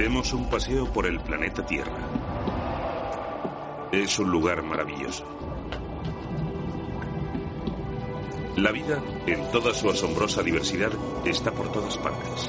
[0.00, 2.08] Demos un paseo por el planeta Tierra.
[3.92, 5.26] Es un lugar maravilloso.
[8.56, 10.90] La vida, en toda su asombrosa diversidad,
[11.26, 12.48] está por todas partes.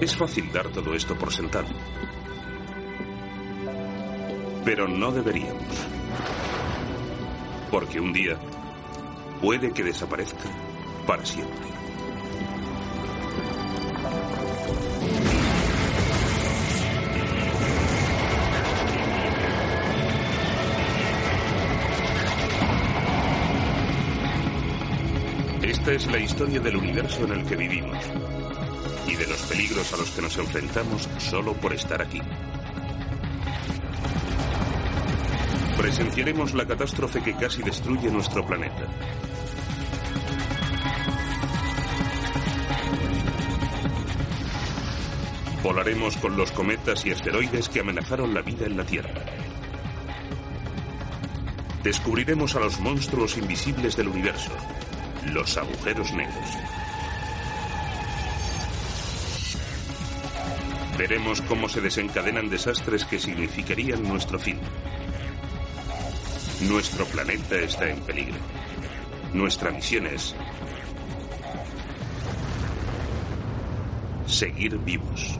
[0.00, 1.66] Es fácil dar todo esto por sentado.
[4.64, 5.88] Pero no deberíamos.
[7.68, 8.38] Porque un día
[9.42, 10.48] puede que desaparezca
[11.04, 11.77] para siempre.
[25.88, 27.96] Esta es la historia del universo en el que vivimos
[29.06, 32.20] y de los peligros a los que nos enfrentamos solo por estar aquí.
[35.78, 38.86] Presenciaremos la catástrofe que casi destruye nuestro planeta.
[45.62, 49.24] Volaremos con los cometas y asteroides que amenazaron la vida en la Tierra.
[51.82, 54.52] Descubriremos a los monstruos invisibles del universo,
[55.28, 56.44] los agujeros negros.
[60.98, 64.58] Veremos cómo se desencadenan desastres que significarían nuestro fin.
[66.62, 68.36] Nuestro planeta está en peligro.
[69.32, 70.34] Nuestra misión es
[74.26, 75.38] seguir vivos.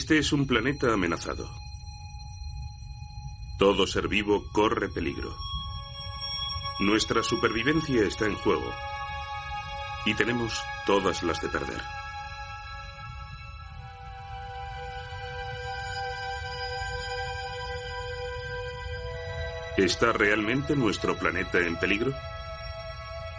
[0.00, 1.46] Este es un planeta amenazado.
[3.58, 5.36] Todo ser vivo corre peligro.
[6.78, 8.72] Nuestra supervivencia está en juego.
[10.06, 11.82] Y tenemos todas las de perder.
[19.76, 22.14] ¿Está realmente nuestro planeta en peligro?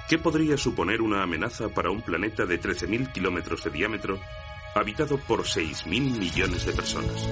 [0.07, 4.19] ¿Qué podría suponer una amenaza para un planeta de 13.000 kilómetros de diámetro
[4.73, 7.29] habitado por 6.000 millones de personas.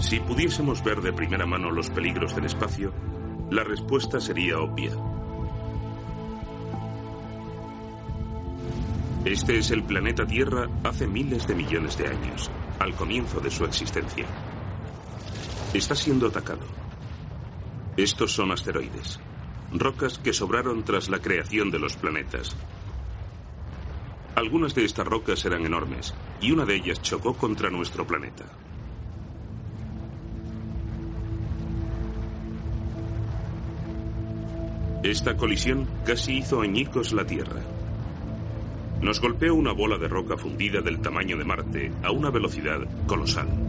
[0.00, 2.92] Si pudiésemos ver de primera mano los peligros del espacio,
[3.50, 4.92] la respuesta sería obvia.
[9.24, 13.64] Este es el planeta Tierra hace miles de millones de años, al comienzo de su
[13.64, 14.26] existencia.
[15.74, 16.66] Está siendo atacado.
[17.96, 19.18] Estos son asteroides
[19.78, 22.56] rocas que sobraron tras la creación de los planetas.
[24.34, 28.44] Algunas de estas rocas eran enormes y una de ellas chocó contra nuestro planeta.
[35.02, 37.62] Esta colisión casi hizo añicos la Tierra.
[39.00, 43.65] Nos golpeó una bola de roca fundida del tamaño de Marte a una velocidad colosal.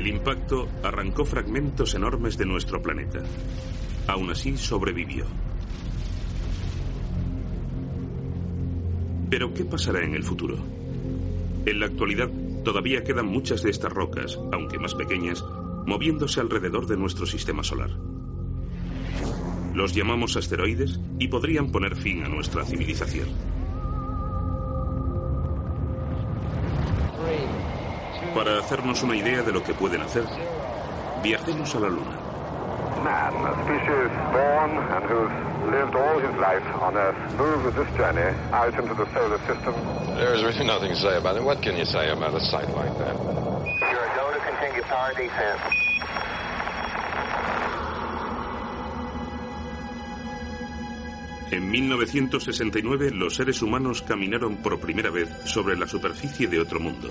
[0.00, 3.22] El impacto arrancó fragmentos enormes de nuestro planeta.
[4.06, 5.26] Aún así sobrevivió.
[9.28, 10.56] Pero ¿qué pasará en el futuro?
[11.66, 12.30] En la actualidad
[12.64, 15.44] todavía quedan muchas de estas rocas, aunque más pequeñas,
[15.84, 17.90] moviéndose alrededor de nuestro sistema solar.
[19.74, 23.28] Los llamamos asteroides y podrían poner fin a nuestra civilización.
[28.40, 30.24] Para hacernos una idea de lo que pueden hacer,
[31.22, 32.16] viajemos a la Luna.
[33.04, 35.30] Man, a species born and who's
[35.70, 39.74] lived all his life on Earth, move with this journey out into the solar system.
[40.16, 41.44] There's really nothing to say about it.
[41.44, 43.14] What can you say about a sight like that?
[43.14, 45.60] You're a go to continue power descent.
[51.50, 57.10] En 1969 los seres humanos caminaron por primera vez sobre la superficie de otro mundo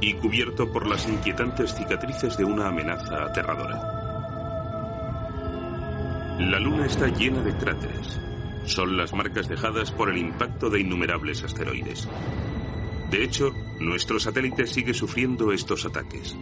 [0.00, 3.98] y cubierto por las inquietantes cicatrices de una amenaza aterradora.
[6.38, 8.20] La Luna está llena de cráteres.
[8.64, 12.08] Son las marcas dejadas por el impacto de innumerables asteroides.
[13.10, 16.36] De hecho, nuestro satélite sigue sufriendo estos ataques.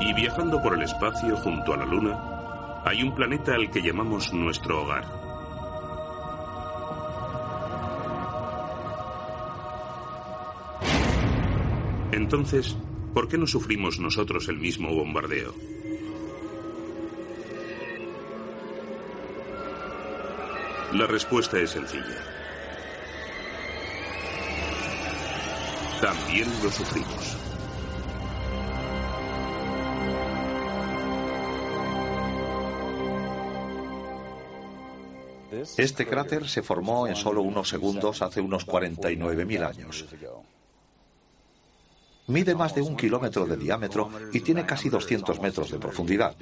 [0.00, 4.32] Y viajando por el espacio junto a la Luna, hay un planeta al que llamamos
[4.32, 5.27] nuestro hogar.
[12.30, 12.76] Entonces,
[13.14, 15.54] ¿por qué no sufrimos nosotros el mismo bombardeo?
[20.92, 22.22] La respuesta es sencilla.
[26.02, 27.38] También lo sufrimos.
[35.78, 40.04] Este cráter se formó en solo unos segundos hace unos 49.000 años.
[42.28, 46.36] Mide más de un kilómetro de diámetro y tiene casi 200 metros de profundidad.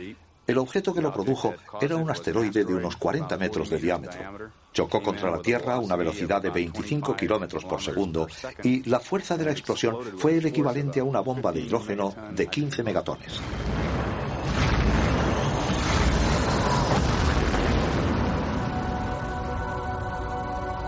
[0.45, 4.51] El objeto que lo produjo era un asteroide de unos 40 metros de diámetro.
[4.73, 8.27] Chocó contra la Tierra a una velocidad de 25 kilómetros por segundo
[8.65, 12.47] y la fuerza de la explosión fue el equivalente a una bomba de hidrógeno de
[12.49, 13.41] 15 megatones.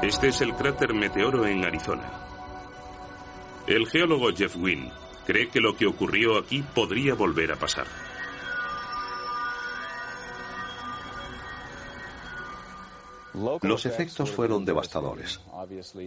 [0.02, 2.37] Este es el cráter Meteoro en Arizona.
[3.68, 4.90] El geólogo Jeff Wynne
[5.26, 7.86] cree que lo que ocurrió aquí podría volver a pasar.
[13.60, 15.40] Los efectos fueron devastadores.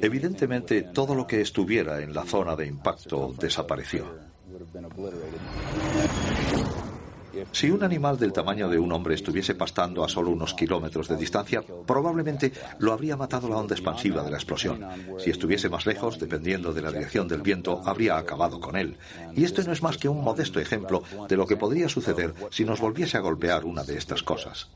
[0.02, 4.08] Evidentemente, todo lo que estuviera en la zona de impacto desapareció.
[7.52, 11.18] Si un animal del tamaño de un hombre estuviese pastando a solo unos kilómetros de
[11.18, 14.86] distancia, probablemente lo habría matado la onda expansiva de la explosión.
[15.20, 18.98] Si estuviese más lejos, dependiendo de la dirección del viento, habría acabado con él.
[19.36, 22.66] Y esto no es más que un modesto ejemplo de lo que podría suceder si
[22.66, 24.70] nos volviese a golpear una de estas cosas.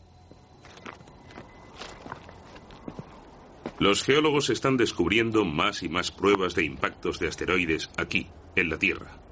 [3.78, 8.80] Los geólogos están descubriendo más y más pruebas de impactos de asteroides aquí, en la
[8.80, 9.25] Tierra.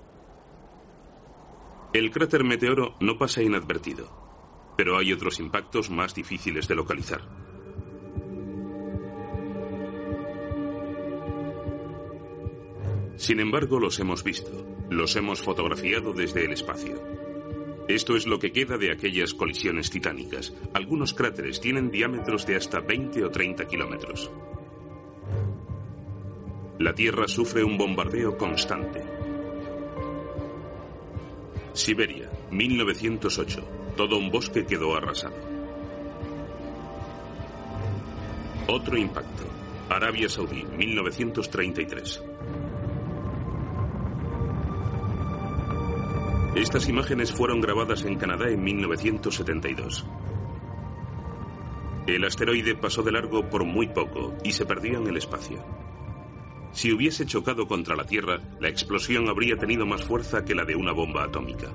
[1.94, 4.10] El cráter meteoro no pasa inadvertido,
[4.75, 7.22] pero hay otros impactos más difíciles de localizar.
[13.16, 17.00] Sin embargo, los hemos visto, los hemos fotografiado desde el espacio.
[17.88, 20.51] Esto es lo que queda de aquellas colisiones titánicas.
[20.74, 24.31] Algunos cráteres tienen diámetros de hasta 20 o 30 kilómetros.
[26.80, 29.22] La Tierra sufre un bombardeo constante.
[31.73, 33.67] Siberia, 1908.
[33.97, 35.35] Todo un bosque quedó arrasado.
[38.67, 39.43] Otro impacto.
[39.89, 42.23] Arabia Saudí, 1933.
[46.55, 50.05] Estas imágenes fueron grabadas en Canadá en 1972.
[52.05, 55.63] El asteroide pasó de largo por muy poco y se perdió en el espacio.
[56.73, 60.75] Si hubiese chocado contra la Tierra, la explosión habría tenido más fuerza que la de
[60.75, 61.71] una bomba atómica.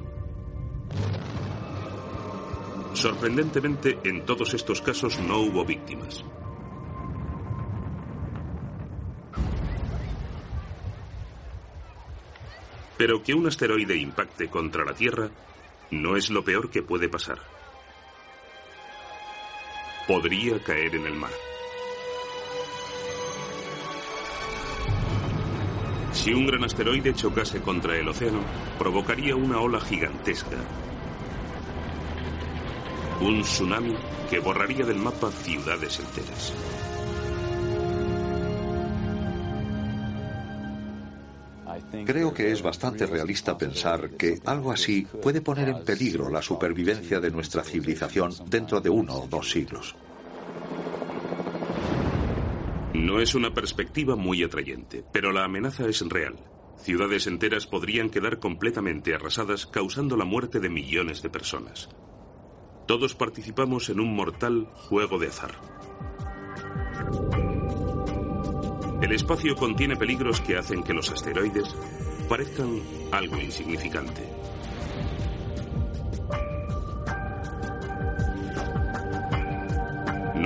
[2.95, 6.25] Sorprendentemente, en todos estos casos no hubo víctimas.
[12.97, 15.31] Pero que un asteroide impacte contra la Tierra
[15.93, 17.39] no es lo peor que puede pasar.
[20.09, 21.48] Podría caer en el mar.
[26.19, 28.41] Si un gran asteroide chocase contra el océano,
[28.77, 30.59] provocaría una ola gigantesca.
[33.21, 33.95] Un tsunami
[34.29, 36.53] que borraría del mapa ciudades enteras.
[42.05, 47.21] Creo que es bastante realista pensar que algo así puede poner en peligro la supervivencia
[47.21, 49.95] de nuestra civilización dentro de uno o dos siglos.
[52.99, 56.35] No es una perspectiva muy atrayente, pero la amenaza es real.
[56.79, 61.89] Ciudades enteras podrían quedar completamente arrasadas causando la muerte de millones de personas.
[62.89, 65.53] Todos participamos en un mortal juego de azar.
[69.01, 71.73] El espacio contiene peligros que hacen que los asteroides
[72.29, 74.38] parezcan algo insignificante.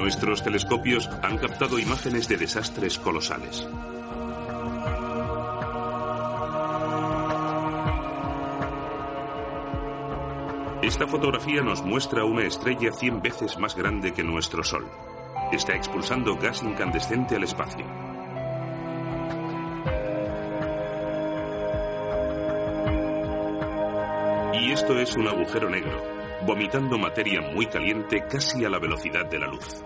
[0.02, 3.68] Nuestros telescopios han captado imágenes de desastres colosales.
[10.82, 14.90] Esta fotografía nos muestra una estrella 100 veces más grande que nuestro Sol.
[15.52, 17.86] Está expulsando gas incandescente al espacio.
[24.54, 26.02] Y esto es un agujero negro,
[26.44, 29.84] vomitando materia muy caliente casi a la velocidad de la luz.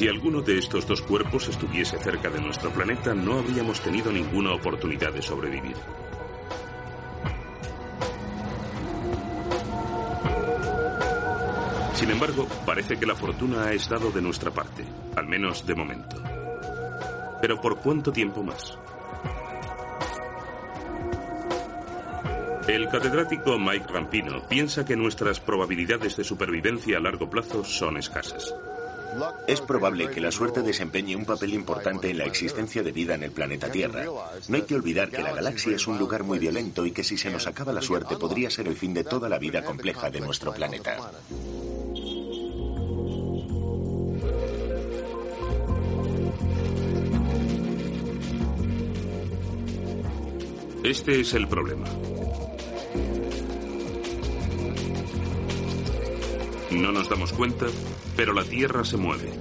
[0.00, 4.54] Si alguno de estos dos cuerpos estuviese cerca de nuestro planeta, no habríamos tenido ninguna
[4.54, 5.76] oportunidad de sobrevivir.
[11.92, 16.16] Sin embargo, parece que la fortuna ha estado de nuestra parte, al menos de momento.
[17.42, 18.78] Pero ¿por cuánto tiempo más?
[22.66, 28.54] El catedrático Mike Rampino piensa que nuestras probabilidades de supervivencia a largo plazo son escasas.
[29.46, 33.22] Es probable que la suerte desempeñe un papel importante en la existencia de vida en
[33.22, 34.04] el planeta Tierra.
[34.48, 37.16] No hay que olvidar que la galaxia es un lugar muy violento y que si
[37.16, 40.20] se nos acaba la suerte podría ser el fin de toda la vida compleja de
[40.20, 41.10] nuestro planeta.
[50.82, 51.86] Este es el problema.
[56.70, 57.66] No nos damos cuenta,
[58.16, 59.32] pero la Tierra se mueve.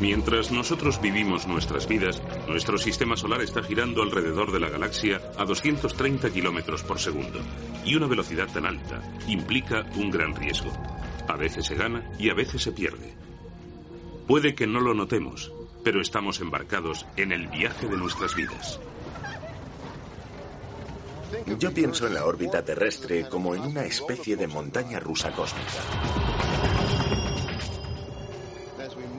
[0.00, 5.44] Mientras nosotros vivimos nuestras vidas, nuestro sistema solar está girando alrededor de la galaxia a
[5.44, 7.40] 230 kilómetros por segundo.
[7.84, 10.72] Y una velocidad tan alta implica un gran riesgo.
[11.26, 13.14] A veces se gana y a veces se pierde.
[14.28, 18.80] Puede que no lo notemos, pero estamos embarcados en el viaje de nuestras vidas.
[21.58, 25.82] Yo pienso en la órbita terrestre como en una especie de montaña rusa cósmica.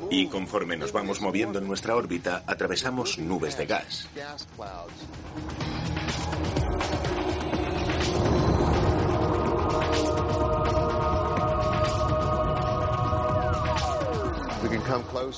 [0.09, 4.07] Y conforme nos vamos moviendo en nuestra órbita, atravesamos nubes de gas.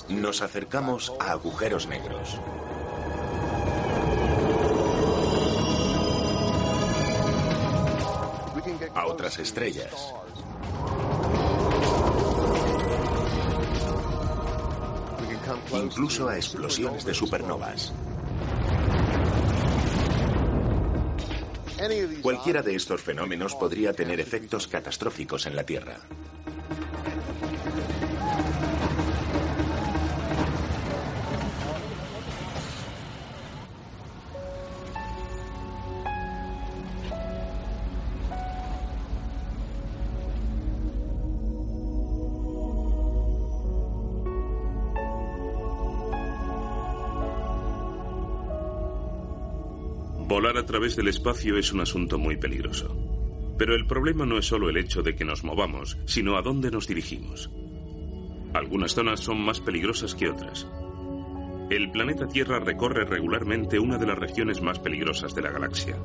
[0.08, 2.40] Nos acercamos a agujeros negros.
[9.40, 10.14] Estrellas.
[15.74, 17.94] Incluso a explosiones de supernovas.
[22.22, 25.98] Cualquiera de estos fenómenos podría tener efectos catastróficos en la Tierra.
[50.72, 52.96] Través del espacio es un asunto muy peligroso.
[53.58, 56.72] Pero el problema no es solo el hecho de que nos movamos, sino a dónde
[56.72, 57.52] nos dirigimos.
[58.54, 60.66] Algunas zonas son más peligrosas que otras.
[61.70, 65.98] El planeta Tierra recorre regularmente una de las regiones más peligrosas de la galaxia.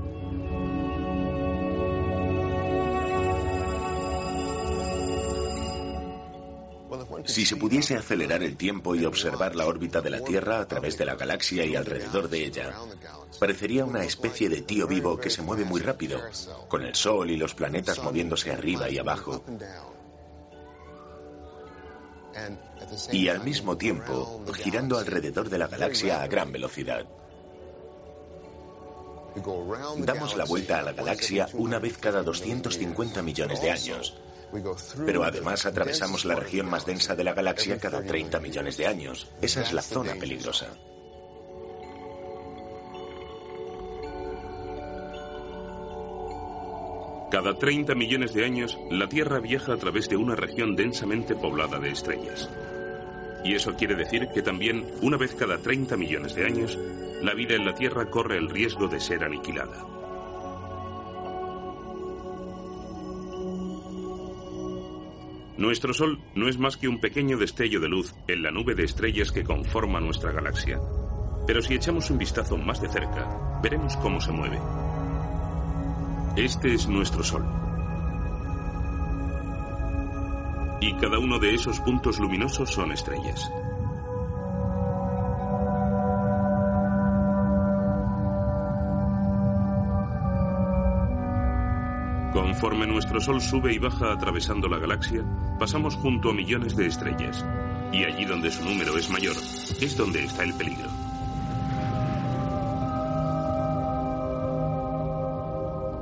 [7.26, 10.96] Si se pudiese acelerar el tiempo y observar la órbita de la Tierra a través
[10.96, 12.72] de la galaxia y alrededor de ella,
[13.38, 16.20] parecería una especie de tío vivo que se mueve muy rápido,
[16.68, 19.44] con el Sol y los planetas moviéndose arriba y abajo.
[23.10, 27.06] Y al mismo tiempo girando alrededor de la galaxia a gran velocidad.
[29.98, 34.16] Damos la vuelta a la galaxia una vez cada 250 millones de años.
[35.04, 39.30] Pero además atravesamos la región más densa de la galaxia cada 30 millones de años.
[39.42, 40.68] Esa es la zona peligrosa.
[47.30, 51.78] Cada 30 millones de años, la Tierra viaja a través de una región densamente poblada
[51.78, 52.48] de estrellas.
[53.44, 56.78] Y eso quiere decir que también, una vez cada 30 millones de años,
[57.22, 59.95] la vida en la Tierra corre el riesgo de ser aniquilada.
[65.58, 68.84] Nuestro Sol no es más que un pequeño destello de luz en la nube de
[68.84, 70.78] estrellas que conforma nuestra galaxia.
[71.46, 74.60] Pero si echamos un vistazo más de cerca, veremos cómo se mueve.
[76.36, 77.44] Este es nuestro Sol.
[80.82, 83.50] Y cada uno de esos puntos luminosos son estrellas.
[92.36, 95.24] Conforme nuestro Sol sube y baja atravesando la galaxia,
[95.58, 97.42] pasamos junto a millones de estrellas.
[97.94, 99.34] Y allí donde su número es mayor,
[99.80, 100.86] es donde está el peligro.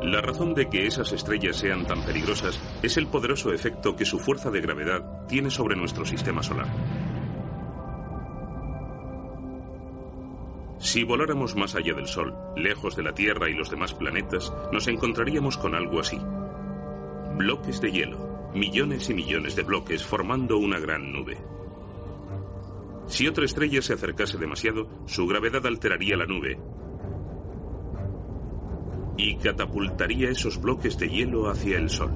[0.03, 4.19] La razón de que esas estrellas sean tan peligrosas es el poderoso efecto que su
[4.19, 6.67] fuerza de gravedad tiene sobre nuestro sistema solar.
[10.85, 14.87] Si voláramos más allá del Sol, lejos de la Tierra y los demás planetas, nos
[14.87, 16.21] encontraríamos con algo así.
[17.39, 21.39] Bloques de hielo, millones y millones de bloques formando una gran nube.
[23.07, 26.61] Si otra estrella se acercase demasiado, su gravedad alteraría la nube
[29.17, 32.13] y catapultaría esos bloques de hielo hacia el Sol.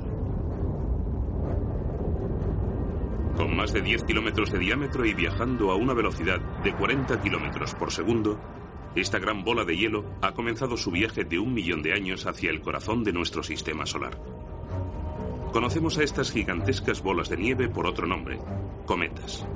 [3.39, 7.73] Con más de 10 kilómetros de diámetro y viajando a una velocidad de 40 kilómetros
[7.77, 8.37] por segundo,
[8.97, 12.51] esta gran bola de hielo ha comenzado su viaje de un millón de años hacia
[12.51, 14.19] el corazón de nuestro sistema solar.
[15.53, 18.41] Conocemos a estas gigantescas bolas de nieve por otro nombre,
[18.87, 19.47] cometas.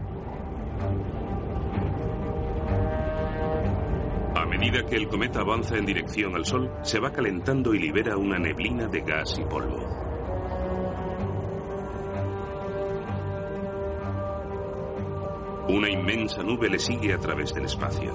[4.36, 8.16] A medida que el cometa avanza en dirección al Sol, se va calentando y libera
[8.16, 10.11] una neblina de gas y polvo.
[15.68, 18.12] Una inmensa nube le sigue a través del espacio.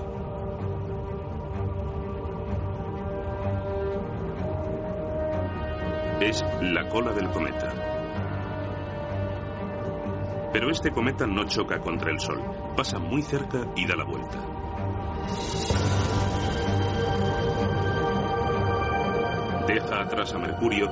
[6.20, 7.74] Es la cola del cometa.
[10.52, 12.42] Pero este cometa no choca contra el Sol,
[12.76, 14.40] pasa muy cerca y da la vuelta.
[19.68, 20.92] Deja atrás a Mercurio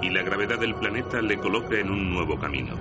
[0.00, 2.74] y la gravedad del planeta le coloca en un nuevo camino.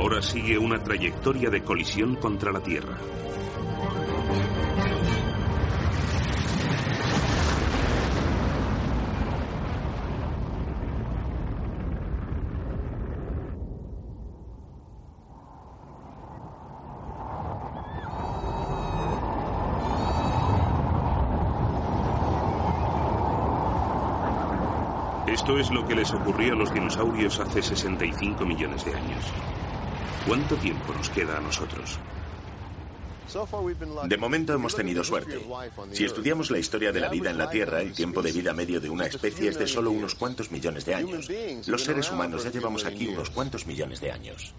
[0.00, 2.96] Ahora sigue una trayectoria de colisión contra la Tierra.
[25.26, 29.59] Esto es lo que les ocurrió a los dinosaurios hace 65 millones de años.
[30.26, 31.98] ¿Cuánto tiempo nos queda a nosotros?
[34.08, 35.40] De momento hemos tenido suerte.
[35.92, 38.80] Si estudiamos la historia de la vida en la Tierra, el tiempo de vida medio
[38.80, 41.28] de una especie es de solo unos cuantos millones de años.
[41.66, 44.52] Los seres humanos ya llevamos aquí unos cuantos millones de años.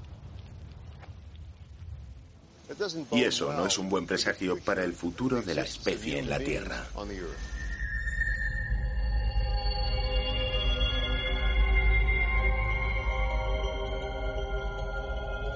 [3.12, 6.40] Y eso no es un buen presagio para el futuro de la especie en la
[6.40, 6.88] Tierra.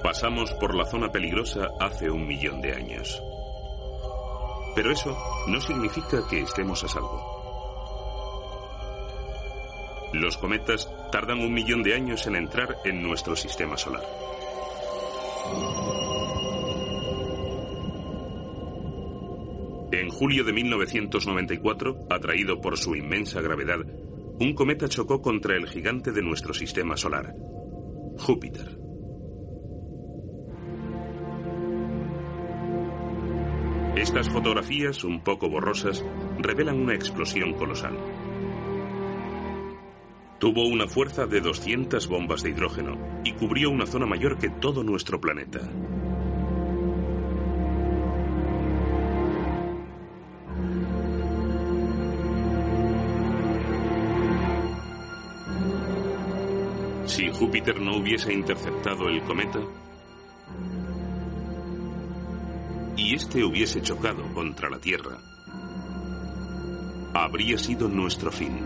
[0.06, 3.20] Pasamos por la zona peligrosa hace un millón de años.
[4.76, 7.20] Pero eso no significa que estemos a salvo.
[10.12, 14.04] Los cometas tardan un millón de años en entrar en nuestro sistema solar.
[19.90, 23.80] En julio de 1994, atraído por su inmensa gravedad,
[24.38, 27.34] un cometa chocó contra el gigante de nuestro sistema solar,
[28.18, 28.85] Júpiter.
[33.96, 36.04] Estas fotografías, un poco borrosas,
[36.38, 37.96] revelan una explosión colosal.
[40.38, 44.84] Tuvo una fuerza de 200 bombas de hidrógeno y cubrió una zona mayor que todo
[44.84, 45.60] nuestro planeta.
[57.06, 59.60] Si Júpiter no hubiese interceptado el cometa,
[63.06, 65.16] y este hubiese chocado contra la Tierra,
[67.14, 68.58] habría sido nuestro fin.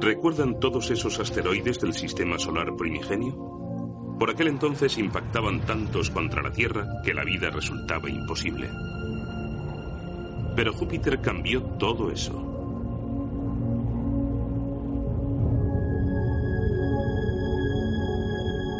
[0.00, 4.16] ¿Recuerdan todos esos asteroides del sistema solar primigenio?
[4.18, 8.68] Por aquel entonces impactaban tantos contra la Tierra que la vida resultaba imposible.
[10.54, 12.48] Pero Júpiter cambió todo eso.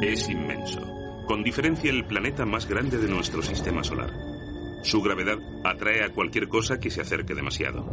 [0.02, 0.80] Es inmenso,
[1.26, 4.10] con diferencia el planeta más grande de nuestro sistema solar.
[4.82, 7.84] Su gravedad atrae a cualquier cosa que se acerque demasiado.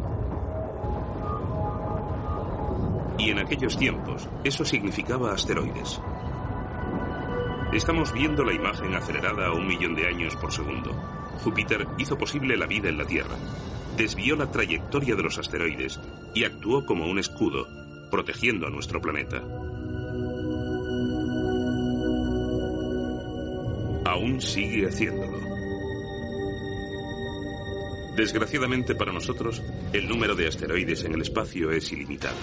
[3.19, 6.01] Y en aquellos tiempos, eso significaba asteroides.
[7.73, 10.91] Estamos viendo la imagen acelerada a un millón de años por segundo.
[11.43, 13.35] Júpiter hizo posible la vida en la Tierra,
[13.97, 15.99] desvió la trayectoria de los asteroides
[16.34, 17.67] y actuó como un escudo,
[18.10, 19.43] protegiendo a nuestro planeta.
[24.06, 25.39] Aún sigue haciéndolo.
[28.15, 32.36] Desgraciadamente para nosotros, el número de asteroides en el espacio es ilimitado.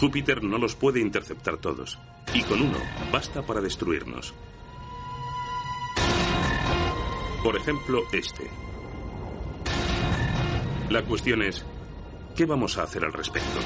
[0.00, 1.98] Júpiter no los puede interceptar todos,
[2.34, 2.78] y con uno
[3.12, 4.34] basta para destruirnos.
[7.42, 8.50] Por ejemplo, este.
[10.90, 11.66] La cuestión es,
[12.36, 13.58] ¿qué vamos a hacer al respecto?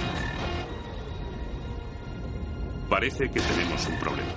[2.88, 4.32] Parece que tenemos un problema.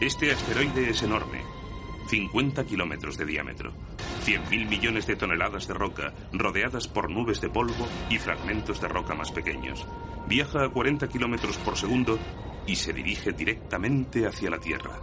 [0.00, 1.42] Este asteroide es enorme,
[2.08, 3.72] 50 kilómetros de diámetro,
[4.26, 9.14] 100.000 millones de toneladas de roca rodeadas por nubes de polvo y fragmentos de roca
[9.14, 9.86] más pequeños.
[10.26, 12.18] Viaja a 40 kilómetros por segundo
[12.66, 15.00] y se dirige directamente hacia la Tierra.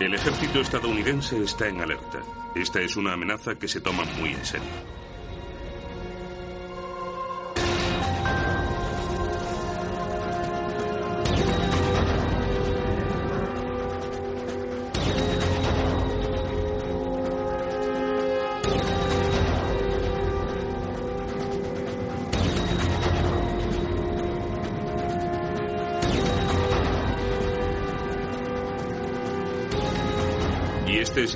[0.00, 2.20] El ejército estadounidense está en alerta.
[2.56, 4.66] Esta es una amenaza que se toma muy en serio.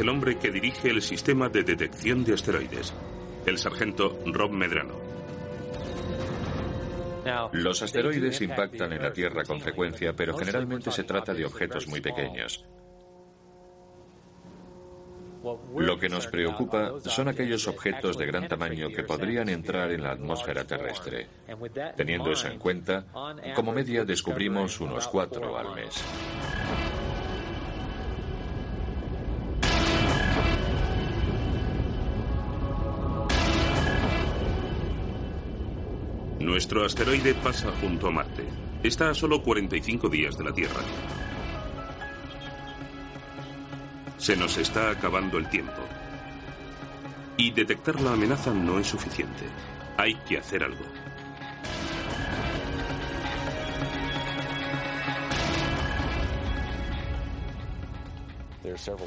[0.09, 2.95] El hombre que dirige el sistema de detección de asteroides,
[3.45, 4.95] el sargento Rob Medrano.
[7.53, 12.01] Los asteroides impactan en la Tierra con frecuencia, pero generalmente se trata de objetos muy
[12.01, 12.65] pequeños.
[15.77, 20.13] Lo que nos preocupa son aquellos objetos de gran tamaño que podrían entrar en la
[20.13, 21.29] atmósfera terrestre.
[21.99, 23.05] Teniendo eso en cuenta,
[23.55, 26.03] como media descubrimos unos cuatro al mes.
[36.59, 38.43] Nuestro asteroide pasa junto a Marte.
[38.83, 40.81] Está a solo 45 días de la Tierra.
[44.17, 45.81] Se nos está acabando el tiempo.
[47.37, 49.45] Y detectar la amenaza no es suficiente.
[49.99, 50.83] Hay que hacer algo.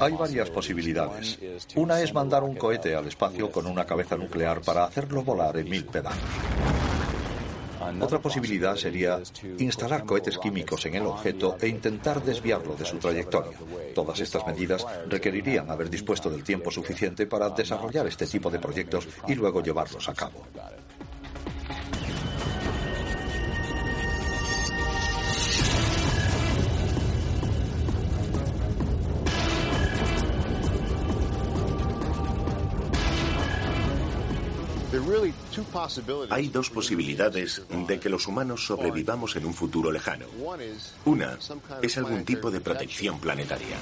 [0.00, 1.38] Hay varias posibilidades.
[1.76, 5.68] Una es mandar un cohete al espacio con una cabeza nuclear para hacerlo volar en
[5.68, 6.81] mil pedazos.
[8.00, 9.20] Otra posibilidad sería
[9.58, 13.58] instalar cohetes químicos en el objeto e intentar desviarlo de su trayectoria.
[13.94, 19.08] Todas estas medidas requerirían haber dispuesto del tiempo suficiente para desarrollar este tipo de proyectos
[19.26, 20.46] y luego llevarlos a cabo.
[36.30, 40.26] Hay dos posibilidades de que los humanos sobrevivamos en un futuro lejano.
[41.04, 41.38] Una
[41.82, 43.76] es algún tipo de protección planetaria.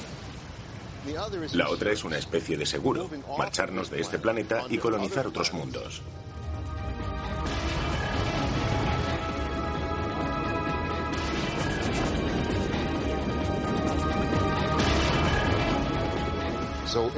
[1.53, 6.03] La otra es una especie de seguro, marcharnos de este planeta y colonizar otros mundos.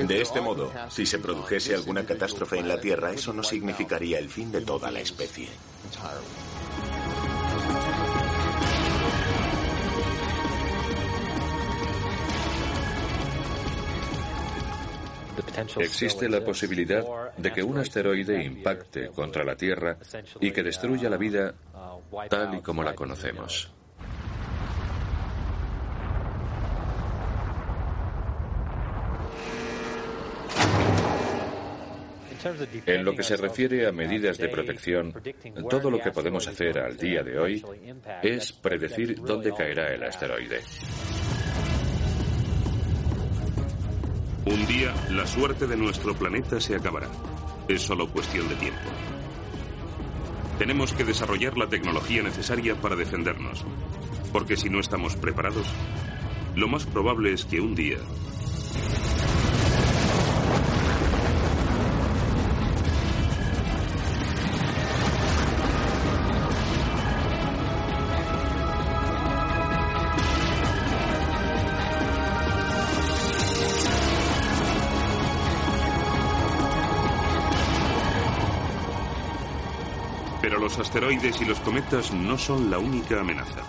[0.06, 4.28] De este modo, si se produjese alguna catástrofe en la Tierra, eso no significaría el
[4.28, 5.48] fin de toda la especie.
[15.78, 19.96] Existe la posibilidad de que un asteroide impacte contra la Tierra
[20.40, 21.54] y que destruya la vida
[22.28, 23.72] tal y como la conocemos.
[32.86, 35.14] En lo que se refiere a medidas de protección,
[35.68, 37.64] todo lo que podemos hacer al día de hoy
[38.22, 40.60] es predecir dónde caerá el asteroide.
[44.44, 47.08] Un día, la suerte de nuestro planeta se acabará.
[47.68, 48.90] Es solo cuestión de tiempo.
[50.58, 53.64] Tenemos que desarrollar la tecnología necesaria para defendernos,
[54.32, 55.66] porque si no estamos preparados,
[56.56, 57.98] lo más probable es que un día
[80.92, 83.62] asteroides y los cometas no son la única amenaza.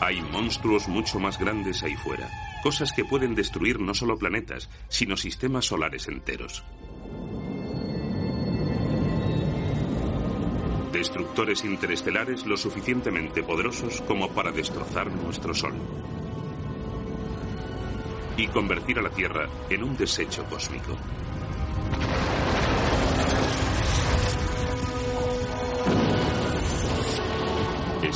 [0.00, 2.26] Hay monstruos mucho más grandes ahí fuera,
[2.62, 6.64] cosas que pueden destruir no solo planetas, sino sistemas solares enteros.
[10.90, 15.74] Destructores interestelares lo suficientemente poderosos como para destrozar nuestro Sol.
[18.38, 20.96] Y convertir a la Tierra en un desecho cósmico.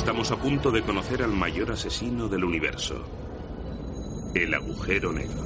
[0.03, 3.05] Estamos a punto de conocer al mayor asesino del universo,
[4.35, 5.41] el agujero negro.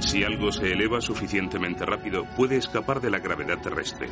[0.00, 4.08] Si algo se eleva suficientemente rápido, puede escapar de la gravedad terrestre.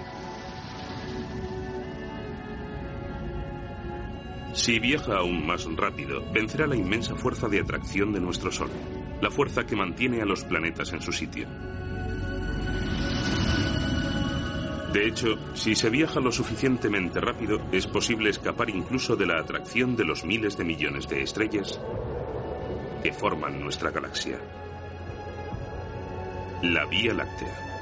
[4.53, 8.71] Si viaja aún más rápido, vencerá la inmensa fuerza de atracción de nuestro Sol,
[9.21, 11.49] la fuerza que mantiene a los planetas en su sitio.
[14.97, 19.95] De hecho, si se viaja lo suficientemente rápido, es posible escapar incluso de la atracción
[19.95, 21.79] de los miles de millones de estrellas
[23.03, 24.39] que forman nuestra galaxia.
[26.63, 27.76] La Vía Láctea.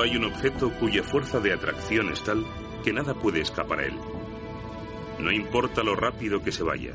[0.00, 2.44] Hay un objeto cuya fuerza de atracción es tal
[2.82, 3.98] que nada puede escapar a él.
[5.18, 6.94] No importa lo rápido que se vaya,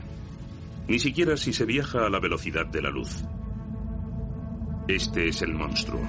[0.88, 3.24] ni siquiera si se viaja a la velocidad de la luz.
[4.88, 6.02] Este es el monstruo.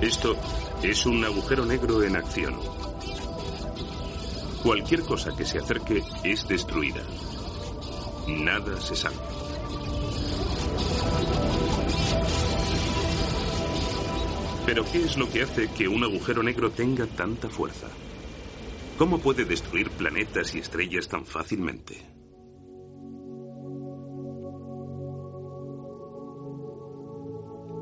[0.00, 0.36] Esto
[0.82, 2.54] es un agujero negro en acción.
[4.62, 7.02] Cualquier cosa que se acerque es destruida.
[8.28, 9.41] Nada se salva.
[14.72, 17.88] Pero ¿qué es lo que hace que un agujero negro tenga tanta fuerza?
[18.96, 22.00] ¿Cómo puede destruir planetas y estrellas tan fácilmente?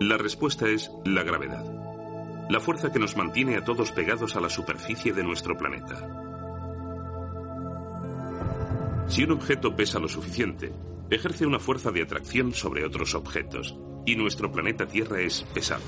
[0.00, 1.64] La respuesta es la gravedad,
[2.50, 5.94] la fuerza que nos mantiene a todos pegados a la superficie de nuestro planeta.
[9.07, 10.72] Si un objeto pesa lo suficiente,
[11.09, 15.85] ejerce una fuerza de atracción sobre otros objetos, y nuestro planeta Tierra es pesado.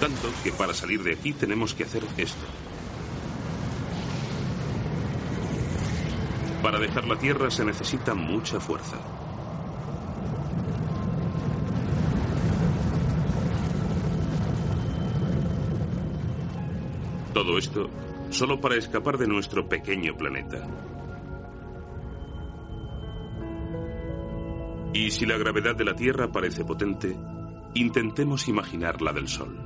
[0.00, 2.44] Tanto que para salir de aquí tenemos que hacer esto.
[6.62, 8.96] Para dejar la Tierra se necesita mucha fuerza.
[17.34, 17.90] Todo esto
[18.30, 20.66] solo para escapar de nuestro pequeño planeta.
[24.92, 27.16] Y si la gravedad de la Tierra parece potente,
[27.74, 29.63] intentemos imaginar la del Sol.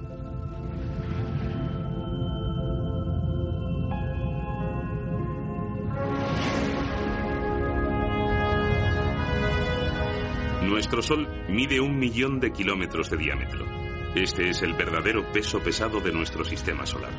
[10.90, 13.66] Nuestro Sol mide un millón de kilómetros de diámetro.
[14.14, 17.12] Este es el verdadero peso pesado de nuestro sistema solar.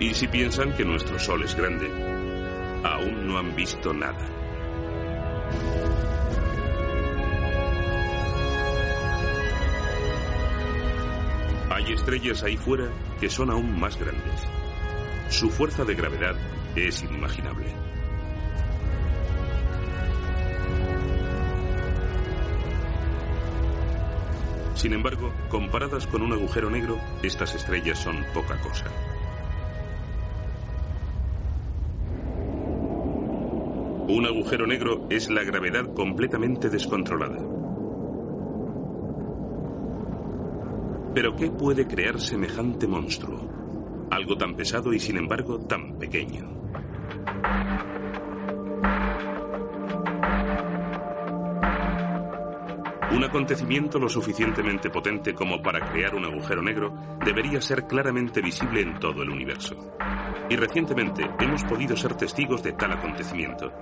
[0.00, 1.86] Y si piensan que nuestro Sol es grande,
[2.82, 4.26] aún no han visto nada.
[11.68, 14.40] Hay estrellas ahí fuera que son aún más grandes.
[15.28, 16.36] Su fuerza de gravedad
[16.74, 17.83] es inimaginable.
[24.84, 28.84] Sin embargo, comparadas con un agujero negro, estas estrellas son poca cosa.
[34.08, 37.38] Un agujero negro es la gravedad completamente descontrolada.
[41.14, 43.40] Pero ¿qué puede crear semejante monstruo?
[44.10, 46.53] Algo tan pesado y sin embargo tan pequeño.
[53.24, 56.92] Un acontecimiento lo suficientemente potente como para crear un agujero negro
[57.24, 59.96] debería ser claramente visible en todo el universo.
[60.50, 63.72] Y recientemente hemos podido ser testigos de tal acontecimiento.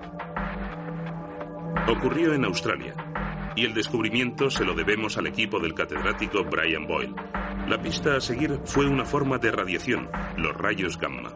[1.88, 2.94] Ocurrió en Australia,
[3.56, 7.16] y el descubrimiento se lo debemos al equipo del catedrático Brian Boyle.
[7.66, 11.34] La pista a seguir fue una forma de radiación, los rayos gamma.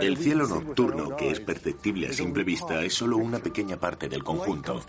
[0.00, 4.24] El cielo nocturno, que es perceptible a simple vista, es solo una pequeña parte del
[4.24, 4.80] conjunto.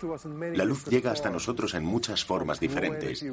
[0.54, 3.24] La luz llega hasta nosotros en muchas formas diferentes,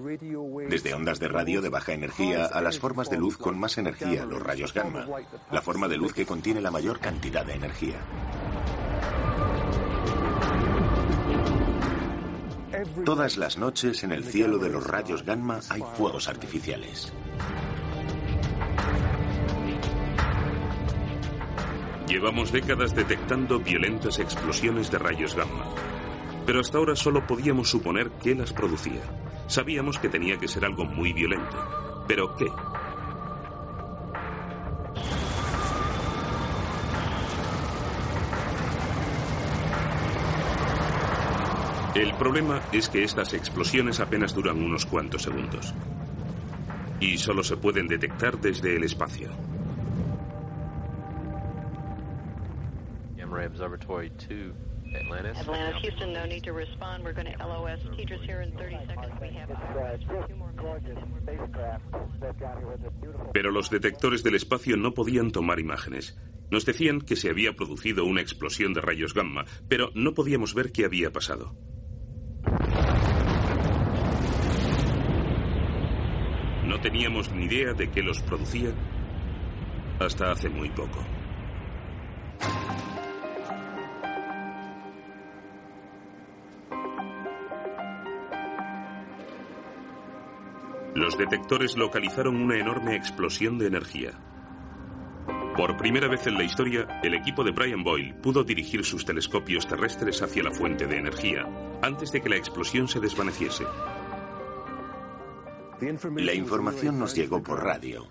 [0.69, 4.25] desde ondas de radio de baja energía a las formas de luz con más energía,
[4.25, 5.07] los rayos gamma,
[5.51, 7.99] la forma de luz que contiene la mayor cantidad de energía.
[13.05, 17.13] Todas las noches en el cielo de los rayos gamma hay fuegos artificiales.
[22.07, 25.65] Llevamos décadas detectando violentas explosiones de rayos gamma,
[26.45, 29.01] pero hasta ahora solo podíamos suponer qué las producía.
[29.47, 32.47] Sabíamos que tenía que ser algo muy violento, pero ¿qué?
[41.93, 45.73] El problema es que estas explosiones apenas duran unos cuantos segundos
[47.01, 49.56] y solo se pueden detectar desde el espacio.
[53.45, 54.53] Observatory 2,
[54.95, 55.37] Atlantis.
[55.39, 57.03] Atlantis, Houston, no need to respond.
[57.03, 57.79] We're going to LOS.
[57.97, 59.13] Tedra's here in 30 seconds.
[59.21, 59.49] We have
[60.27, 61.17] two more minutes.
[63.33, 66.17] Pero los detectores del espacio no podían tomar imágenes.
[66.49, 70.71] Nos decían que se había producido una explosión de rayos gamma, pero no podíamos ver
[70.71, 71.55] qué había pasado.
[76.63, 78.71] No teníamos ni idea de qué los producía
[79.99, 81.03] hasta hace muy poco.
[90.97, 94.13] Los detectores localizaron una enorme explosión de energía.
[95.55, 99.67] Por primera vez en la historia, el equipo de Brian Boyle pudo dirigir sus telescopios
[99.67, 101.47] terrestres hacia la fuente de energía
[101.83, 103.63] antes de que la explosión se desvaneciese.
[106.15, 108.07] La información nos llegó por radio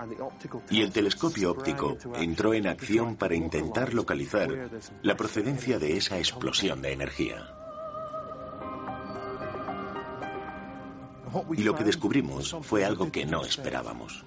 [0.71, 4.71] y el telescopio óptico entró en acción para intentar localizar
[5.03, 7.66] la procedencia de esa explosión de energía.
[11.57, 14.25] Y lo que descubrimos fue algo que no esperábamos.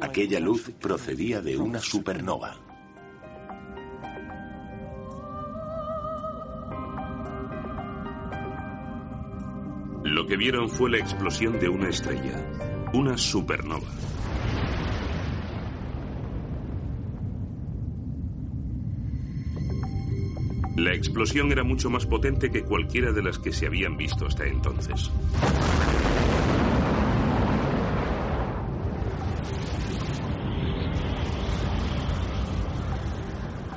[0.00, 2.56] Aquella luz procedía de una supernova.
[10.04, 12.44] Lo que vieron fue la explosión de una estrella,
[12.92, 13.88] una supernova.
[20.76, 24.44] La explosión era mucho más potente que cualquiera de las que se habían visto hasta
[24.46, 25.10] entonces.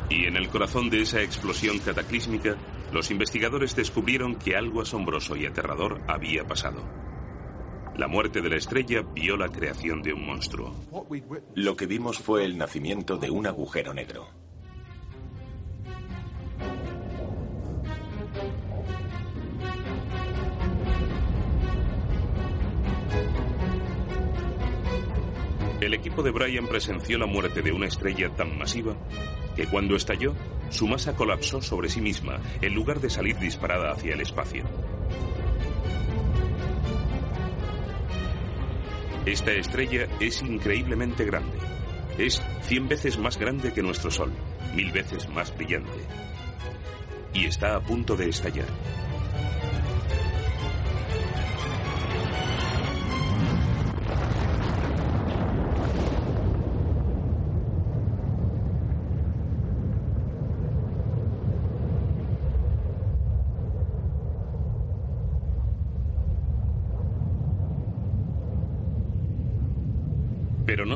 [0.09, 2.55] Y en el corazón de esa explosión cataclísmica,
[2.93, 6.81] los investigadores descubrieron que algo asombroso y aterrador había pasado.
[7.97, 10.73] La muerte de la estrella vio la creación de un monstruo.
[11.55, 14.29] Lo que vimos fue el nacimiento de un agujero negro.
[25.95, 28.95] Equipo de Brian presenció la muerte de una estrella tan masiva
[29.55, 30.33] que cuando estalló,
[30.69, 34.63] su masa colapsó sobre sí misma en lugar de salir disparada hacia el espacio.
[39.25, 41.57] Esta estrella es increíblemente grande.
[42.17, 44.31] Es 100 veces más grande que nuestro Sol,
[44.75, 45.99] mil veces más brillante.
[47.33, 48.67] Y está a punto de estallar.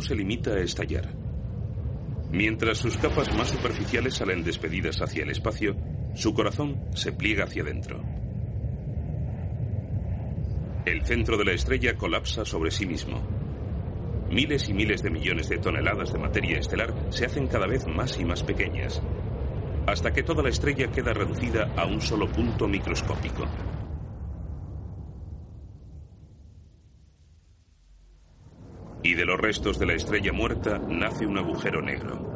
[0.10, 1.08] Se limita a estallar.
[2.32, 5.76] Mientras sus capas más superficiales salen despedidas hacia el espacio,
[6.16, 8.02] su corazón se pliega hacia adentro.
[10.84, 13.22] El centro de la estrella colapsa sobre sí mismo.
[14.32, 18.20] Miles y miles de millones de toneladas de materia estelar se hacen cada vez más
[18.20, 19.04] y más pequeñas,
[19.86, 23.46] hasta que toda la estrella queda reducida a un solo punto microscópico.
[29.02, 32.30] Y de los restos de la estrella muerta nace un agujero negro.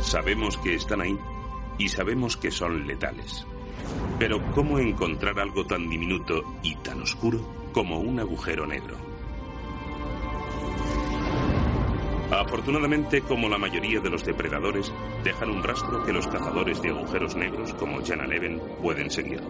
[0.00, 1.18] Sabemos que están ahí
[1.76, 3.47] y sabemos que son letales.
[4.18, 7.40] Pero ¿cómo encontrar algo tan diminuto y tan oscuro
[7.72, 8.96] como un agujero negro?
[12.30, 14.92] Afortunadamente, como la mayoría de los depredadores,
[15.24, 19.40] dejan un rastro que los cazadores de agujeros negros como Jana Leven pueden seguir.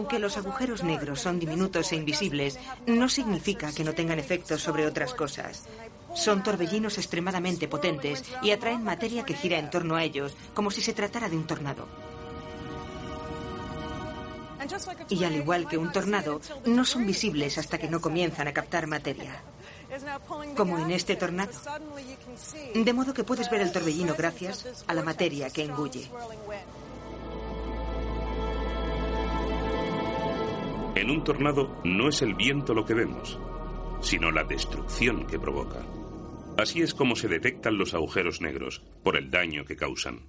[0.00, 4.86] Aunque los agujeros negros son diminutos e invisibles, no significa que no tengan efectos sobre
[4.86, 5.64] otras cosas.
[6.14, 10.80] Son torbellinos extremadamente potentes y atraen materia que gira en torno a ellos, como si
[10.80, 11.86] se tratara de un tornado.
[15.10, 18.86] Y al igual que un tornado, no son visibles hasta que no comienzan a captar
[18.86, 19.42] materia.
[20.56, 21.52] Como en este tornado.
[22.74, 26.08] De modo que puedes ver el torbellino gracias a la materia que engulle.
[30.94, 33.38] En un tornado no es el viento lo que vemos,
[34.00, 35.86] sino la destrucción que provoca.
[36.58, 40.20] Así es como se detectan los agujeros negros, por el daño que causan.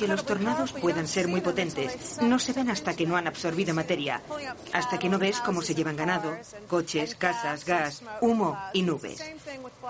[0.00, 3.74] Aunque los tornados puedan ser muy potentes, no se ven hasta que no han absorbido
[3.74, 4.22] materia,
[4.72, 6.34] hasta que no ves cómo se llevan ganado,
[6.68, 9.22] coches, casas, gas, humo y nubes.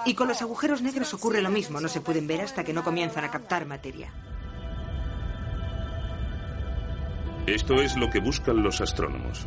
[0.07, 2.83] Y con los agujeros negros ocurre lo mismo, no se pueden ver hasta que no
[2.83, 4.13] comienzan a captar materia.
[7.47, 9.47] Esto es lo que buscan los astrónomos.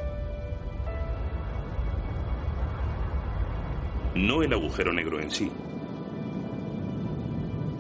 [4.16, 5.52] No el agujero negro en sí,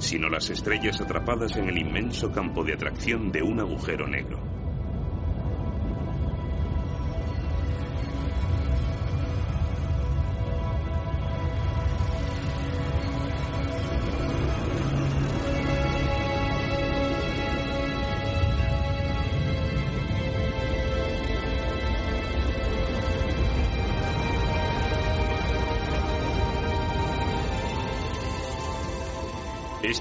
[0.04, 4.62] sino las estrellas atrapadas en el inmenso campo de atracción de un agujero negro.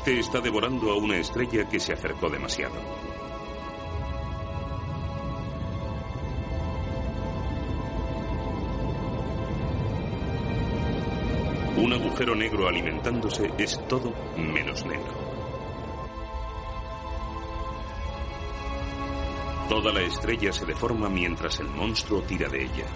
[0.05, 2.75] Este está devorando a una estrella que se acercó demasiado.
[11.77, 15.15] Un agujero negro alimentándose es todo menos negro.
[19.69, 22.87] Toda la estrella se deforma mientras el monstruo tira de ella.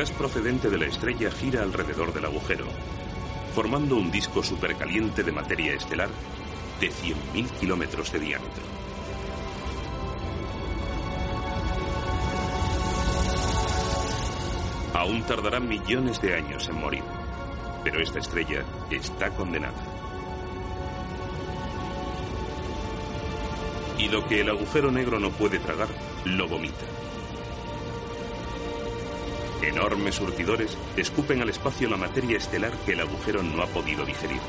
[0.00, 2.64] Gas procedente de la estrella gira alrededor del agujero,
[3.54, 6.08] formando un disco supercaliente de materia estelar
[6.80, 8.62] de 100.000 kilómetros de diámetro.
[14.94, 17.04] Aún tardará millones de años en morir,
[17.84, 19.84] pero esta estrella está condenada.
[23.98, 25.88] Y lo que el agujero negro no puede tragar,
[26.24, 26.86] lo vomita.
[29.62, 34.40] Enormes surtidores escupen al espacio la materia estelar que el agujero no ha podido digerir.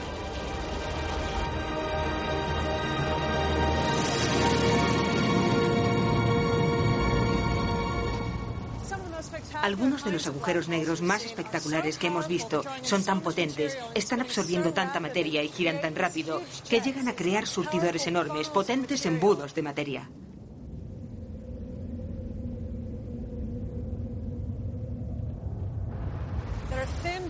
[9.61, 14.73] Algunos de los agujeros negros más espectaculares que hemos visto son tan potentes, están absorbiendo
[14.73, 19.61] tanta materia y giran tan rápido que llegan a crear surtidores enormes, potentes embudos de
[19.61, 20.09] materia.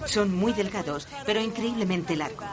[0.06, 2.48] Son muy delgados, pero increíblemente largos.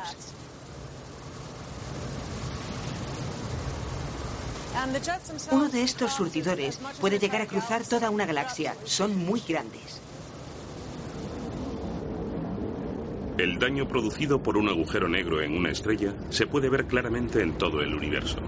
[5.50, 8.74] Uno de estos surtidores puede llegar a cruzar toda una galaxia.
[8.84, 10.00] Son muy grandes.
[13.38, 17.56] El daño producido por un agujero negro en una estrella se puede ver claramente en
[17.56, 18.38] todo el universo.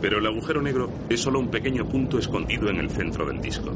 [0.00, 3.72] Pero el agujero negro es solo un pequeño punto escondido en el centro del disco.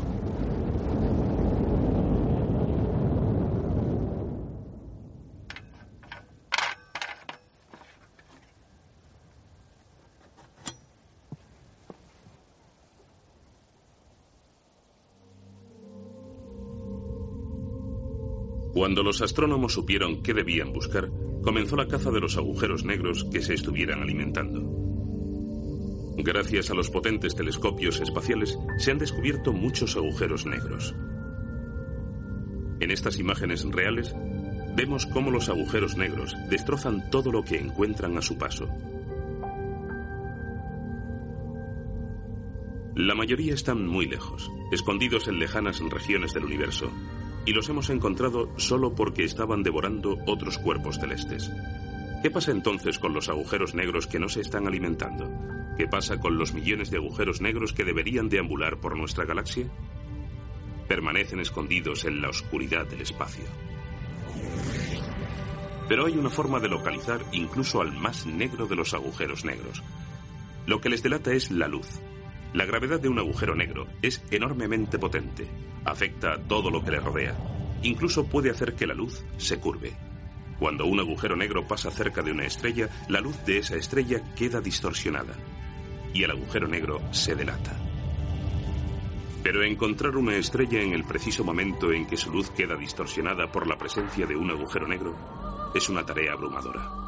[18.77, 21.09] Cuando los astrónomos supieron qué debían buscar,
[21.43, 24.61] comenzó la caza de los agujeros negros que se estuvieran alimentando.
[26.19, 30.95] Gracias a los potentes telescopios espaciales se han descubierto muchos agujeros negros.
[32.79, 34.15] En estas imágenes reales
[34.77, 38.69] vemos cómo los agujeros negros destrozan todo lo que encuentran a su paso.
[42.95, 46.93] La mayoría están muy lejos, escondidos en lejanas regiones del universo,
[47.47, 51.51] y los hemos encontrado solo porque estaban devorando otros cuerpos celestes.
[52.23, 55.31] ¿Qué pasa entonces con los agujeros negros que no se están alimentando?
[55.79, 59.69] ¿Qué pasa con los millones de agujeros negros que deberían deambular por nuestra galaxia?
[60.89, 63.45] Permanecen escondidos en la oscuridad del espacio.
[65.89, 69.85] Pero hay una forma de localizar incluso al más negro de los agujeros negros.
[70.67, 72.01] Lo que les delata es la luz.
[72.53, 75.49] La gravedad de un agujero negro es enormemente potente.
[75.85, 77.37] Afecta a todo lo que le rodea.
[77.83, 79.93] Incluso puede hacer que la luz se curve.
[80.59, 84.61] Cuando un agujero negro pasa cerca de una estrella, la luz de esa estrella queda
[84.61, 85.35] distorsionada.
[86.15, 87.77] Y el agujero negro se delata.
[89.43, 93.67] Pero encontrar una estrella en el preciso momento en que su luz queda distorsionada por
[93.67, 95.15] la presencia de un agujero negro
[95.75, 97.06] es una tarea abrumadora.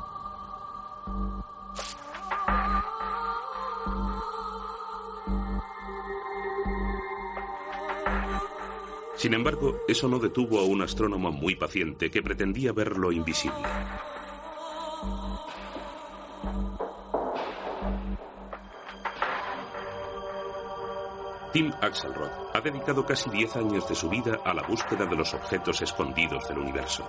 [9.19, 13.67] Sin embargo, eso no detuvo a un astrónomo muy paciente que pretendía ver lo invisible.
[21.53, 25.35] Tim Axelrod ha dedicado casi 10 años de su vida a la búsqueda de los
[25.35, 27.05] objetos escondidos del universo.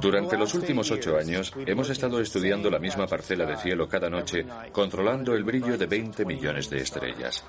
[0.00, 4.46] Durante los últimos ocho años hemos estado estudiando la misma parcela de cielo cada noche,
[4.72, 7.44] controlando el brillo de 20 millones de estrellas.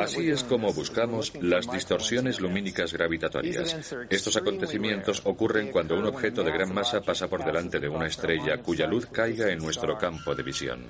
[0.00, 3.94] Así es como buscamos las distorsiones lumínicas gravitatorias.
[4.10, 8.58] Estos acontecimientos ocurren cuando un objeto de gran masa pasa por delante de una estrella
[8.58, 10.86] cuya luz caiga en nuestro campo de visión.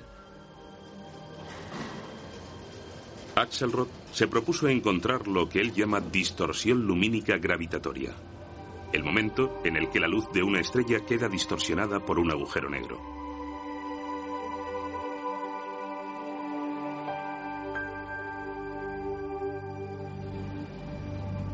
[3.35, 8.11] Axelrod se propuso encontrar lo que él llama distorsión lumínica gravitatoria,
[8.91, 12.69] el momento en el que la luz de una estrella queda distorsionada por un agujero
[12.69, 13.12] negro.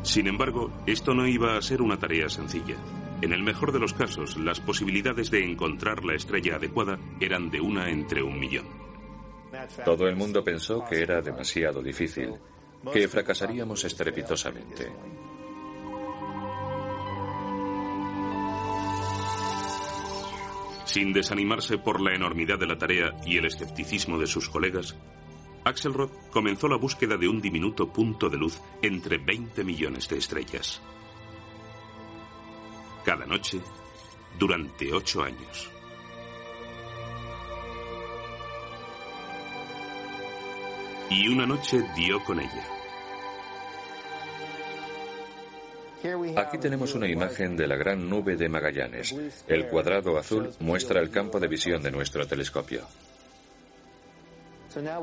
[0.02, 2.76] Sin embargo, esto no iba a ser una tarea sencilla.
[3.22, 7.60] En el mejor de los casos, las posibilidades de encontrar la estrella adecuada eran de
[7.60, 8.66] una entre un millón.
[9.84, 12.34] Todo el mundo pensó que era demasiado difícil,
[12.92, 14.90] que fracasaríamos estrepitosamente.
[20.84, 24.96] Sin desanimarse por la enormidad de la tarea y el escepticismo de sus colegas,
[25.64, 30.80] Axelrod comenzó la búsqueda de un diminuto punto de luz entre 20 millones de estrellas.
[33.04, 33.60] Cada noche,
[34.38, 35.70] durante ocho años.
[41.10, 42.66] Y una noche dio con ella.
[46.36, 49.14] Aquí tenemos una imagen de la gran nube de Magallanes.
[49.46, 52.86] El cuadrado azul muestra el campo de visión de nuestro telescopio.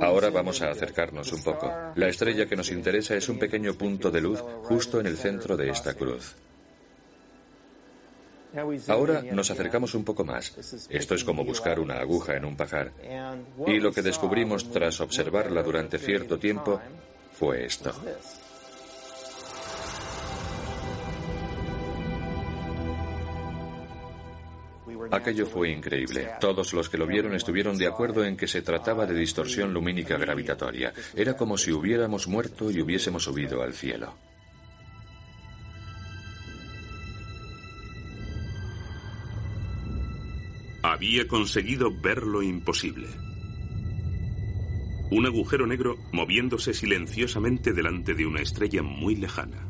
[0.01, 1.71] Ahora vamos a acercarnos un poco.
[1.95, 5.57] La estrella que nos interesa es un pequeño punto de luz justo en el centro
[5.57, 6.35] de esta cruz.
[8.87, 10.87] Ahora nos acercamos un poco más.
[10.89, 12.91] Esto es como buscar una aguja en un pajar.
[13.65, 16.79] Y lo que descubrimos tras observarla durante cierto tiempo
[17.33, 17.93] fue esto.
[25.11, 26.29] Aquello fue increíble.
[26.39, 30.17] Todos los que lo vieron estuvieron de acuerdo en que se trataba de distorsión lumínica
[30.17, 30.93] gravitatoria.
[31.15, 34.13] Era como si hubiéramos muerto y hubiésemos subido al cielo.
[40.83, 43.07] Había conseguido ver lo imposible.
[45.09, 49.66] Un agujero negro moviéndose silenciosamente delante de una estrella muy lejana.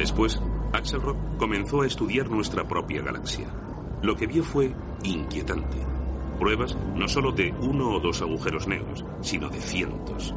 [0.00, 0.40] Después,
[0.72, 3.48] Axelrod comenzó a estudiar nuestra propia galaxia.
[4.00, 5.76] Lo que vio fue inquietante.
[6.38, 10.34] Pruebas no solo de uno o dos agujeros negros, sino de cientos.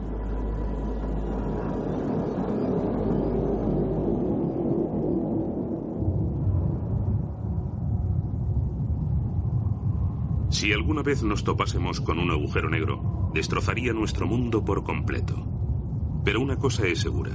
[10.50, 15.36] Si alguna vez nos topásemos con un agujero negro, destrozaría nuestro mundo por completo.
[16.26, 17.32] Pero una cosa es segura,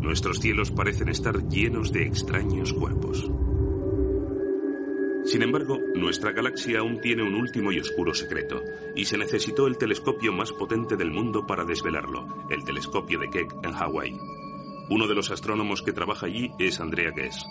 [0.00, 3.30] Nuestros cielos parecen estar llenos de extraños cuerpos.
[5.24, 8.62] Sin embargo, nuestra galaxia aún tiene un último y oscuro secreto,
[8.96, 13.54] y se necesitó el telescopio más potente del mundo para desvelarlo, el telescopio de Keck
[13.62, 14.16] en Hawái.
[14.88, 17.44] Uno de los astrónomos que trabaja allí es Andrea Guess.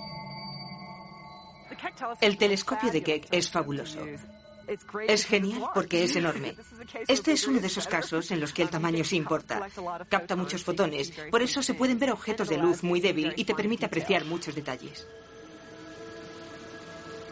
[2.22, 4.00] El telescopio de Keck es fabuloso.
[5.08, 6.56] Es genial porque es enorme.
[7.08, 9.68] Este es uno de esos casos en los que el tamaño sí importa.
[10.10, 13.56] Capta muchos fotones, por eso se pueden ver objetos de luz muy débil y te
[13.56, 15.08] permite apreciar muchos detalles.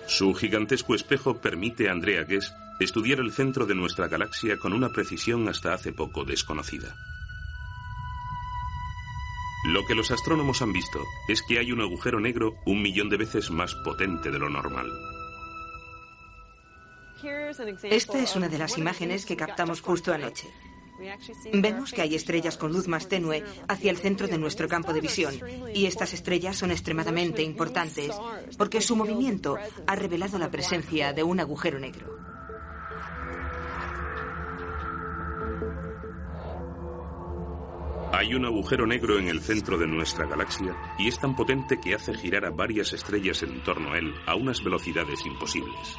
[0.07, 4.89] Su gigantesco espejo permite a Andrea Guess estudiar el centro de nuestra galaxia con una
[4.89, 6.95] precisión hasta hace poco desconocida.
[9.67, 13.17] Lo que los astrónomos han visto es que hay un agujero negro un millón de
[13.17, 14.87] veces más potente de lo normal.
[17.83, 20.47] Esta es una de las imágenes que captamos justo anoche.
[21.53, 25.01] Vemos que hay estrellas con luz más tenue hacia el centro de nuestro campo de
[25.01, 25.33] visión
[25.73, 28.11] y estas estrellas son extremadamente importantes
[28.57, 29.57] porque su movimiento
[29.87, 32.15] ha revelado la presencia de un agujero negro.
[38.13, 41.95] Hay un agujero negro en el centro de nuestra galaxia y es tan potente que
[41.95, 45.97] hace girar a varias estrellas en torno a él a unas velocidades imposibles.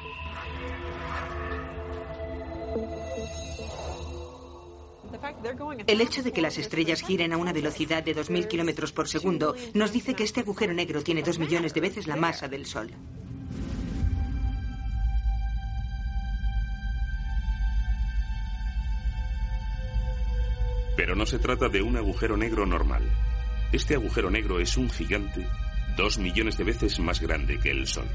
[5.86, 9.54] El hecho de que las estrellas giren a una velocidad de 2.000 kilómetros por segundo
[9.74, 12.90] nos dice que este agujero negro tiene dos millones de veces la masa del Sol.
[20.96, 23.02] Pero no se trata de un agujero negro normal.
[23.72, 25.46] Este agujero negro es un gigante
[25.96, 28.06] dos millones de veces más grande que el Sol.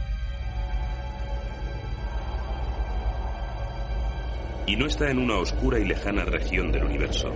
[4.67, 7.33] Y no está en una oscura y lejana región del universo.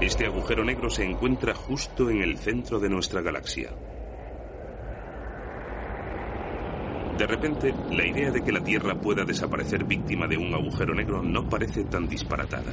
[0.00, 3.70] Este agujero negro se encuentra justo en el centro de nuestra galaxia.
[7.18, 11.22] De repente, la idea de que la Tierra pueda desaparecer víctima de un agujero negro
[11.22, 12.72] no parece tan disparatada.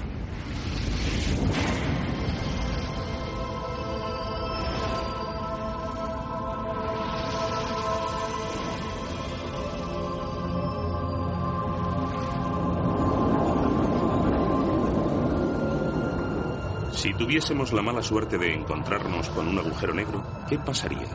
[17.22, 21.07] Tuviésemos la mala suerte de encontrarnos con un agujero negro, ¿qué pasaría?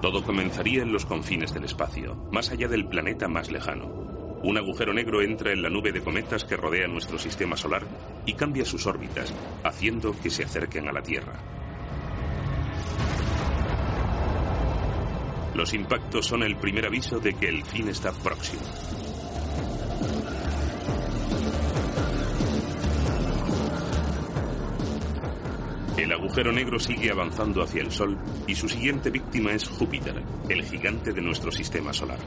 [0.00, 4.38] Todo comenzaría en los confines del espacio, más allá del planeta más lejano.
[4.42, 7.82] Un agujero negro entra en la nube de cometas que rodea nuestro sistema solar
[8.24, 9.30] y cambia sus órbitas,
[9.62, 11.34] haciendo que se acerquen a la Tierra.
[15.54, 18.62] Los impactos son el primer aviso de que el fin está próximo.
[26.10, 30.64] El agujero negro sigue avanzando hacia el Sol y su siguiente víctima es Júpiter, el
[30.64, 32.18] gigante de nuestro sistema solar.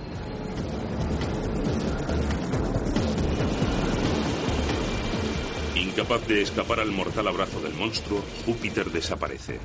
[5.76, 9.60] Incapaz de escapar al mortal abrazo del monstruo, Júpiter desaparece.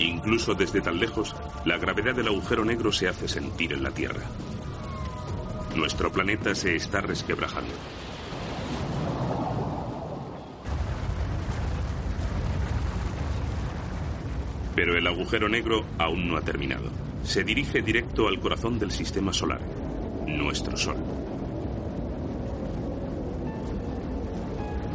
[0.00, 4.24] Incluso desde tan lejos, la gravedad del agujero negro se hace sentir en la Tierra.
[5.76, 7.74] Nuestro planeta se está resquebrajando.
[14.74, 16.90] Pero el agujero negro aún no ha terminado.
[17.24, 19.60] Se dirige directo al corazón del sistema solar,
[20.26, 20.96] nuestro Sol.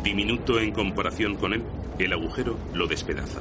[0.03, 1.63] Diminuto en comparación con él,
[1.99, 3.39] el agujero lo despedaza.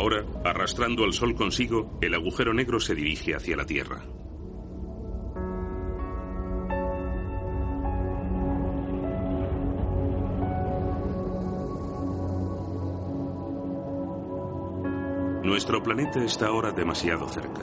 [0.00, 4.02] Ahora, arrastrando al Sol consigo, el agujero negro se dirige hacia la Tierra.
[15.44, 17.60] Nuestro planeta está ahora demasiado cerca.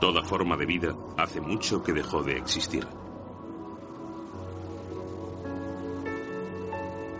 [0.00, 2.86] Toda forma de vida hace mucho que dejó de existir.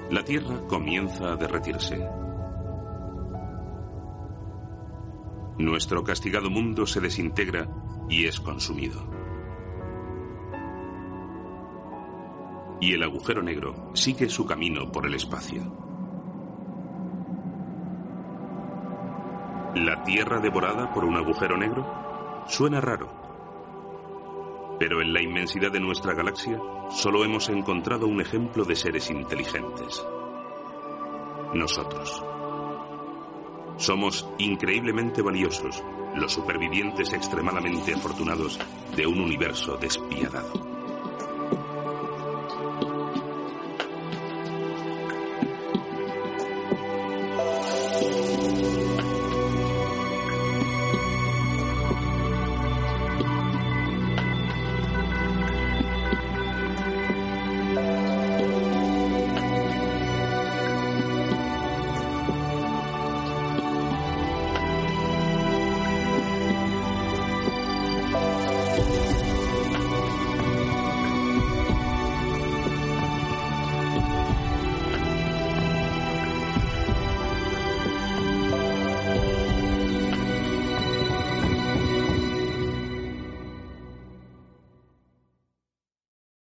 [0.09, 2.22] La Tierra comienza a derretirse.
[5.59, 7.69] Nuestro castigado mundo se desintegra
[8.09, 9.09] y es consumido.
[12.81, 15.63] Y el agujero negro sigue su camino por el espacio.
[19.75, 22.45] ¿La Tierra devorada por un agujero negro?
[22.47, 23.09] Suena raro.
[24.79, 30.05] Pero en la inmensidad de nuestra galaxia solo hemos encontrado un ejemplo de seres inteligentes.
[31.55, 32.25] Nosotros.
[33.83, 35.83] Somos increíblemente valiosos,
[36.15, 38.57] los supervivientes extremadamente afortunados
[38.95, 40.72] de un universo despiadado.